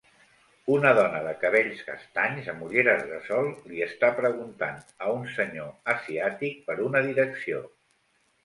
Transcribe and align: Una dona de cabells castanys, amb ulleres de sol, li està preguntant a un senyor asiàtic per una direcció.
Una 0.75 0.93
dona 0.99 1.19
de 1.25 1.33
cabells 1.43 1.83
castanys, 1.89 2.47
amb 2.53 2.63
ulleres 2.69 3.05
de 3.11 3.19
sol, 3.27 3.51
li 3.73 3.83
està 3.89 4.11
preguntant 4.23 4.81
a 5.09 5.13
un 5.21 5.29
senyor 5.37 5.95
asiàtic 5.97 6.67
per 6.71 6.79
una 6.89 7.05
direcció. 7.11 7.63